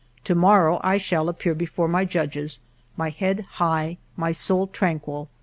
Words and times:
To 0.23 0.33
morrow 0.33 0.81
I 0.83 0.97
shall 0.97 1.29
appear 1.29 1.53
before 1.53 1.87
my 1.87 2.05
judges, 2.05 2.59
my 2.97 3.11
head 3.11 3.41
high, 3.61 3.99
my 4.17 4.31
soul 4.31 4.65
tranquil. 4.65 5.29